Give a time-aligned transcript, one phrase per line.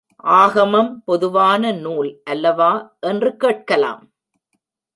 [0.33, 2.71] ஆகமம் பொதுவான நூல் அல்லவா
[2.99, 4.03] என்று கேட்கலாம்.